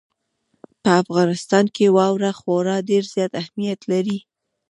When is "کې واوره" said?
1.75-2.31